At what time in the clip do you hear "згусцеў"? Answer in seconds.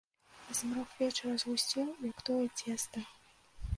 1.43-1.87